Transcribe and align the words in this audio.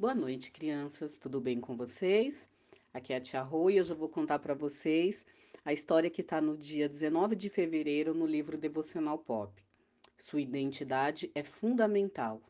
Boa 0.00 0.14
noite, 0.14 0.50
crianças. 0.50 1.18
Tudo 1.18 1.42
bem 1.42 1.60
com 1.60 1.76
vocês? 1.76 2.48
Aqui 2.90 3.12
é 3.12 3.16
a 3.16 3.20
Tia 3.20 3.42
Rô 3.42 3.68
e 3.68 3.78
hoje 3.78 3.92
eu 3.92 3.96
vou 3.96 4.08
contar 4.08 4.38
para 4.38 4.54
vocês 4.54 5.26
a 5.62 5.74
história 5.74 6.08
que 6.08 6.22
está 6.22 6.40
no 6.40 6.56
dia 6.56 6.88
19 6.88 7.36
de 7.36 7.50
fevereiro 7.50 8.14
no 8.14 8.24
livro 8.24 8.56
Devocional 8.56 9.18
Pop. 9.18 9.52
Sua 10.16 10.40
identidade 10.40 11.30
é 11.34 11.42
fundamental. 11.42 12.40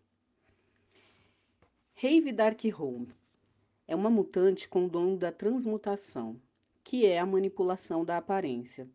Rave 1.93 2.31
Darkholme 2.31 3.13
é 3.89 3.97
uma 3.97 4.11
mutante 4.11 4.69
com 4.69 4.87
o 4.87 4.89
dom 4.89 5.17
da 5.17 5.33
transmutação, 5.33 6.41
que 6.85 7.05
é 7.05 7.19
a 7.19 7.27
manipulação 7.27 8.05
da 8.05 8.17
aparência. 8.17 8.89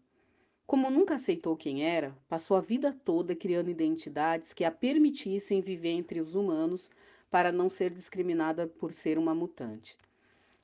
Como 0.65 0.89
nunca 0.89 1.15
aceitou 1.15 1.57
quem 1.57 1.83
era, 1.83 2.17
passou 2.29 2.55
a 2.55 2.61
vida 2.61 2.93
toda 2.93 3.35
criando 3.35 3.69
identidades 3.69 4.53
que 4.53 4.63
a 4.63 4.71
permitissem 4.71 5.59
viver 5.59 5.89
entre 5.89 6.21
os 6.21 6.35
humanos 6.35 6.89
para 7.35 7.51
não 7.51 7.67
ser 7.67 7.89
discriminada 7.89 8.65
por 8.65 8.93
ser 8.93 9.17
uma 9.17 9.35
mutante. 9.35 9.97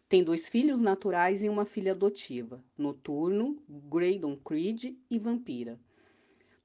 Tem 0.07 0.23
dois 0.23 0.47
filhos 0.47 0.79
naturais 0.79 1.43
e 1.43 1.49
uma 1.49 1.65
filha 1.65 1.91
adotiva, 1.91 2.63
Noturno, 2.77 3.61
Graydon 3.67 4.37
Creed 4.37 4.95
e 5.09 5.19
Vampira. 5.19 5.77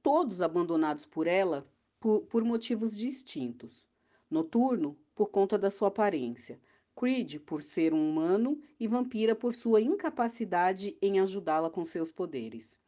Todos 0.01 0.43
abandonados 0.43 1.05
por 1.05 1.27
ela 1.27 1.67
por, 1.99 2.21
por 2.27 2.45
motivos 2.45 2.97
distintos. 2.97 3.85
Noturno, 4.31 4.97
por 5.13 5.29
conta 5.29 5.59
da 5.59 5.71
sua 5.71 5.89
aparência, 5.89 6.61
Creed, 6.95 7.41
por 7.41 7.61
ser 7.61 7.93
um 7.93 8.09
humano, 8.09 8.63
e 8.79 8.87
Vampira, 8.87 9.35
por 9.35 9.57
sua 9.57 9.81
incapacidade 9.81 10.97
em 11.03 11.19
ajudá-la 11.19 11.69
com 11.69 11.85
seus 11.85 12.13
poderes. 12.13 12.79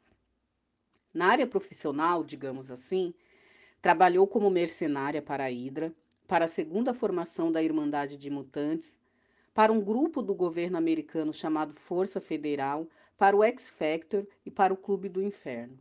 Na 1.12 1.26
área 1.26 1.48
profissional, 1.48 2.22
digamos 2.22 2.70
assim, 2.70 3.12
trabalhou 3.82 4.24
como 4.24 4.48
mercenária 4.48 5.20
para 5.20 5.46
a 5.46 5.50
Hydra, 5.50 5.92
para 6.28 6.44
a 6.44 6.48
segunda 6.48 6.92
formação 6.92 7.50
da 7.50 7.62
Irmandade 7.62 8.18
de 8.18 8.30
Mutantes, 8.30 8.98
para 9.54 9.72
um 9.72 9.80
grupo 9.80 10.20
do 10.20 10.34
governo 10.34 10.76
americano 10.76 11.32
chamado 11.32 11.72
Força 11.72 12.20
Federal, 12.20 12.86
para 13.16 13.34
o 13.34 13.42
X-Factor 13.42 14.26
e 14.44 14.50
para 14.50 14.72
o 14.72 14.76
Clube 14.76 15.08
do 15.08 15.22
Inferno. 15.22 15.76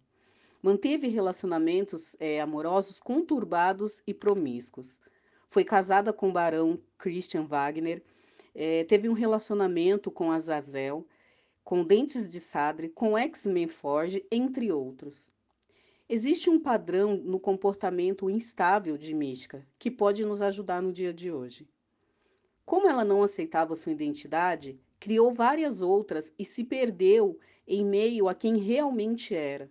Manteve 0.64 1.10
relacionamentos 1.10 2.16
é, 2.20 2.40
amorosos 2.40 3.00
conturbados 3.00 4.02
e 4.08 4.14
promíscuos. 4.14 5.02
Foi 5.50 5.64
casada 5.66 6.14
com 6.14 6.30
o 6.30 6.34
barão 6.34 6.80
Christian 6.98 7.44
Wagner, 7.44 8.02
é, 8.56 8.86
teve 8.86 9.08
um 9.08 9.14
relacionamento 9.14 10.10
com 10.10 10.32
Azazel, 10.32 11.06
com 11.64 11.84
Dentes 11.84 12.30
de 12.30 12.40
Sadre, 12.40 12.90
com 12.90 13.18
X-Men 13.18 13.68
Forge, 13.68 14.26
entre 14.32 14.72
outros. 14.72 15.30
Existe 16.10 16.50
um 16.50 16.58
padrão 16.58 17.18
no 17.18 17.38
comportamento 17.38 18.30
instável 18.30 18.98
de 18.98 19.14
Mística 19.14 19.68
que 19.78 19.92
pode 19.92 20.24
nos 20.24 20.42
ajudar 20.42 20.82
no 20.82 20.94
dia 20.94 21.14
de 21.14 21.30
hoje. 21.30 21.68
Como 22.66 22.88
ela 22.88 23.04
não 23.04 23.24
aceitava 23.24 23.76
sua 23.76 23.92
identidade, 23.92 24.80
criou 25.02 25.34
várias 25.34 25.82
outras 25.82 26.34
e 26.40 26.46
se 26.46 26.64
perdeu 26.64 27.38
em 27.68 27.84
meio 27.84 28.30
a 28.30 28.34
quem 28.34 28.56
realmente 28.56 29.36
era. 29.36 29.70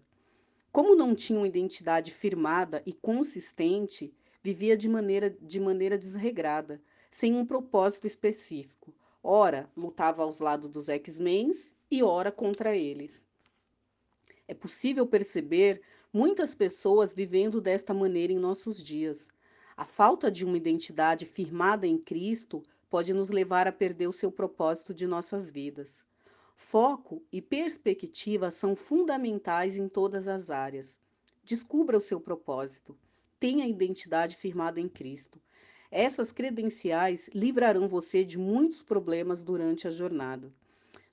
Como 0.71 0.95
não 0.95 1.15
tinha 1.15 1.39
uma 1.39 1.49
identidade 1.49 2.13
firmada 2.13 2.83
e 2.85 2.93
consistente, 2.93 4.13
vivia 4.43 4.77
de 4.77 4.91
maneira, 4.91 5.31
de 5.41 5.59
maneira 5.59 5.97
desregrada, 5.97 6.83
sem 7.11 7.35
um 7.35 7.47
propósito 7.47 8.07
específico. 8.07 8.95
Ora, 9.23 9.71
lutava 9.75 10.23
aos 10.23 10.41
lados 10.41 10.69
dos 10.69 10.91
X-Men 10.91 11.51
e 11.91 12.03
ora 12.03 12.31
contra 12.31 12.77
eles. 12.77 13.27
É 14.49 14.55
possível 14.55 15.07
perceber 15.07 15.83
muitas 16.13 16.55
pessoas 16.55 17.13
vivendo 17.13 17.61
desta 17.61 17.93
maneira 17.93 18.33
em 18.33 18.39
nossos 18.39 18.83
dias. 18.83 19.29
A 19.77 19.85
falta 19.85 20.31
de 20.31 20.45
uma 20.45 20.57
identidade 20.57 21.27
firmada 21.27 21.87
em 21.87 21.99
Cristo 21.99 22.63
pode 22.89 23.13
nos 23.13 23.29
levar 23.29 23.67
a 23.67 23.73
perder 23.73 24.07
o 24.07 24.13
seu 24.13 24.31
propósito 24.31 24.95
de 24.95 25.07
nossas 25.07 25.51
vidas. 25.51 26.05
Foco 26.55 27.23
e 27.31 27.43
perspectiva 27.43 28.51
são 28.51 28.75
fundamentais 28.75 29.77
em 29.77 29.89
todas 29.89 30.29
as 30.29 30.49
áreas. 30.49 30.99
Descubra 31.45 31.97
o 31.97 32.01
seu 32.01 32.19
propósito. 32.19 32.97
Tenha 33.39 33.65
a 33.65 33.69
identidade 33.69 34.37
firmada 34.37 34.81
em 34.81 34.89
Cristo. 34.89 35.41
Essas 35.91 36.33
credenciais 36.33 37.29
livrarão 37.35 37.87
você 37.87 38.25
de 38.25 38.39
muitos 38.39 38.83
problemas 38.83 39.43
durante 39.43 39.87
a 39.87 39.91
jornada. 39.91 40.53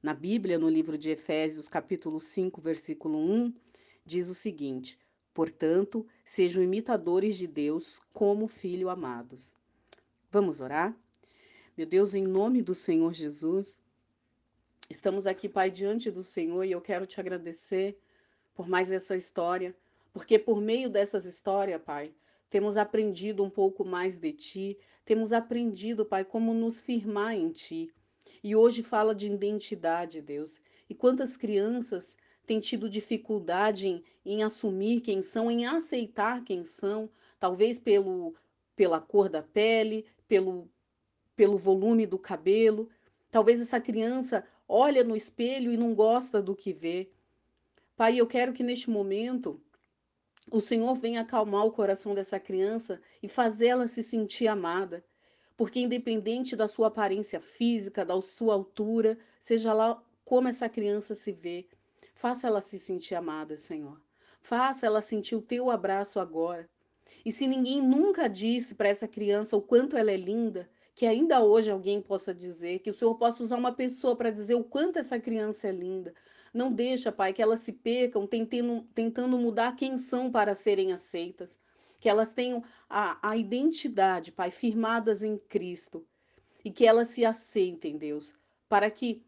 Na 0.03 0.13
Bíblia, 0.13 0.59
no 0.59 0.67
livro 0.67 0.97
de 0.97 1.11
Efésios, 1.11 1.69
capítulo 1.69 2.19
5, 2.19 2.59
versículo 2.59 3.17
1, 3.17 3.53
diz 4.05 4.27
o 4.27 4.33
seguinte: 4.33 4.99
Portanto, 5.33 6.05
sejam 6.25 6.61
imitadores 6.61 7.37
de 7.37 7.47
Deus 7.47 8.01
como 8.11 8.49
filho 8.49 8.89
amados. 8.89 9.55
Vamos 10.29 10.59
orar? 10.59 10.93
Meu 11.77 11.87
Deus, 11.87 12.13
em 12.13 12.27
nome 12.27 12.61
do 12.61 12.75
Senhor 12.75 13.13
Jesus, 13.13 13.79
estamos 14.89 15.25
aqui, 15.25 15.47
Pai, 15.47 15.71
diante 15.71 16.11
do 16.11 16.21
Senhor 16.21 16.65
e 16.65 16.73
eu 16.73 16.81
quero 16.81 17.07
te 17.07 17.21
agradecer 17.21 17.97
por 18.53 18.67
mais 18.67 18.91
essa 18.91 19.15
história, 19.15 19.73
porque 20.11 20.37
por 20.37 20.59
meio 20.59 20.89
dessas 20.89 21.23
histórias, 21.23 21.81
Pai, 21.81 22.13
temos 22.49 22.75
aprendido 22.75 23.41
um 23.41 23.49
pouco 23.49 23.85
mais 23.85 24.17
de 24.17 24.33
Ti, 24.33 24.77
temos 25.05 25.31
aprendido, 25.31 26.05
Pai, 26.05 26.25
como 26.25 26.53
nos 26.53 26.81
firmar 26.81 27.35
em 27.35 27.49
Ti. 27.53 27.89
E 28.43 28.55
hoje 28.55 28.83
fala 28.83 29.15
de 29.15 29.27
identidade, 29.27 30.21
Deus. 30.21 30.61
E 30.89 30.93
quantas 30.93 31.37
crianças 31.37 32.17
têm 32.45 32.59
tido 32.59 32.89
dificuldade 32.89 33.87
em, 33.87 34.03
em 34.25 34.43
assumir 34.43 35.01
quem 35.01 35.21
são, 35.21 35.49
em 35.49 35.65
aceitar 35.65 36.43
quem 36.43 36.63
são, 36.63 37.09
talvez 37.39 37.79
pelo, 37.79 38.35
pela 38.75 38.99
cor 38.99 39.29
da 39.29 39.41
pele, 39.41 40.05
pelo, 40.27 40.69
pelo 41.35 41.57
volume 41.57 42.05
do 42.05 42.19
cabelo. 42.19 42.89
Talvez 43.31 43.61
essa 43.61 43.79
criança 43.79 44.45
olha 44.67 45.03
no 45.03 45.15
espelho 45.15 45.71
e 45.71 45.77
não 45.77 45.93
gosta 45.93 46.41
do 46.41 46.55
que 46.55 46.73
vê. 46.73 47.09
Pai, 47.95 48.19
eu 48.19 48.27
quero 48.27 48.53
que 48.53 48.63
neste 48.63 48.89
momento 48.89 49.61
o 50.51 50.59
Senhor 50.59 50.93
venha 50.95 51.21
acalmar 51.21 51.65
o 51.65 51.71
coração 51.71 52.13
dessa 52.13 52.39
criança 52.39 52.99
e 53.21 53.29
fazê-la 53.29 53.87
se 53.87 54.03
sentir 54.03 54.47
amada 54.47 55.03
porque 55.55 55.79
independente 55.79 56.55
da 56.55 56.67
sua 56.67 56.87
aparência 56.87 57.39
física, 57.39 58.05
da 58.05 58.19
sua 58.21 58.53
altura, 58.53 59.17
seja 59.39 59.73
lá 59.73 60.01
como 60.25 60.47
essa 60.47 60.67
criança 60.67 61.13
se 61.13 61.31
vê, 61.31 61.67
faça 62.15 62.47
ela 62.47 62.61
se 62.61 62.79
sentir 62.79 63.15
amada, 63.15 63.57
Senhor. 63.57 64.01
Faça 64.41 64.85
ela 64.85 65.01
sentir 65.01 65.35
o 65.35 65.41
teu 65.41 65.69
abraço 65.69 66.19
agora. 66.19 66.69
E 67.25 67.31
se 67.31 67.47
ninguém 67.47 67.81
nunca 67.81 68.27
disse 68.27 68.75
para 68.75 68.89
essa 68.89 69.07
criança 69.07 69.55
o 69.55 69.61
quanto 69.61 69.95
ela 69.95 70.11
é 70.11 70.17
linda, 70.17 70.69
que 70.95 71.05
ainda 71.05 71.41
hoje 71.41 71.71
alguém 71.71 72.01
possa 72.01 72.33
dizer, 72.33 72.79
que 72.79 72.89
o 72.89 72.93
Senhor 72.93 73.15
possa 73.15 73.43
usar 73.43 73.57
uma 73.57 73.71
pessoa 73.71 74.15
para 74.15 74.29
dizer 74.29 74.55
o 74.55 74.63
quanto 74.63 74.99
essa 74.99 75.19
criança 75.19 75.67
é 75.67 75.71
linda. 75.71 76.13
Não 76.53 76.71
deixa, 76.71 77.11
Pai, 77.11 77.33
que 77.33 77.41
elas 77.41 77.61
se 77.61 77.71
percam 77.71 78.27
tentando, 78.27 78.81
tentando 78.93 79.37
mudar 79.37 79.75
quem 79.75 79.97
são 79.97 80.31
para 80.31 80.53
serem 80.53 80.91
aceitas 80.91 81.59
que 82.03 82.09
elas 82.09 82.33
tenham 82.33 82.61
a, 82.89 83.17
a 83.29 83.37
identidade, 83.37 84.29
Pai, 84.29 84.51
firmadas 84.51 85.23
em 85.23 85.37
Cristo 85.37 86.05
e 86.61 86.69
que 86.69 86.85
elas 86.85 87.07
se 87.07 87.23
aceitem, 87.23 87.97
Deus, 87.97 88.33
para 88.67 88.91
que 88.91 89.23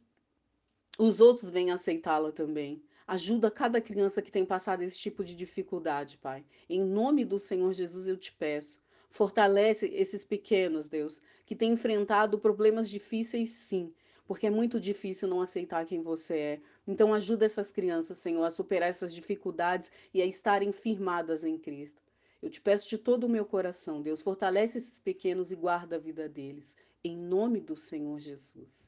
os 1.00 1.22
outros 1.22 1.50
venham 1.50 1.74
aceitá-la 1.74 2.34
também. 2.34 2.84
Ajuda 3.08 3.50
cada 3.50 3.80
criança 3.80 4.22
que 4.22 4.30
tem 4.30 4.46
passado 4.46 4.82
esse 4.82 4.98
tipo 4.98 5.24
de 5.24 5.34
dificuldade, 5.36 6.18
Pai. 6.18 6.44
Em 6.68 6.84
nome 6.84 7.24
do 7.24 7.40
Senhor 7.40 7.72
Jesus 7.72 8.10
eu 8.10 8.18
te 8.18 8.34
peço. 8.34 8.82
Fortalece 9.10 9.88
esses 9.94 10.26
pequenos, 10.26 10.86
Deus, 10.86 11.22
que 11.46 11.56
têm 11.56 11.72
enfrentado 11.72 12.38
problemas 12.38 12.90
difíceis, 12.90 13.52
sim, 13.52 13.94
porque 14.28 14.48
é 14.48 14.52
muito 14.52 14.82
difícil 14.82 15.30
não 15.30 15.40
aceitar 15.40 15.86
quem 15.86 16.02
você 16.02 16.38
é. 16.38 16.62
Então 16.86 17.14
ajuda 17.14 17.46
essas 17.46 17.72
crianças, 17.72 18.18
Senhor, 18.18 18.44
a 18.44 18.50
superar 18.50 18.90
essas 18.90 19.14
dificuldades 19.14 19.90
e 20.14 20.22
a 20.22 20.26
estarem 20.26 20.74
firmadas 20.74 21.46
em 21.46 21.58
Cristo. 21.58 22.04
Eu 22.46 22.52
te 22.52 22.62
peço 22.62 22.88
de 22.88 23.00
todo 23.00 23.24
o 23.24 23.28
meu 23.28 23.44
coração, 23.44 24.04
Deus, 24.04 24.22
fortalece 24.22 24.78
esses 24.78 25.00
pequenos 25.00 25.52
e 25.52 25.56
guarda 25.56 25.96
a 25.96 26.00
vida 26.00 26.30
deles. 26.30 26.78
Em 27.04 27.18
nome 27.18 27.60
do 27.60 27.76
Senhor 27.76 28.20
Jesus. 28.20 28.88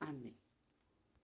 Amém. 0.00 0.34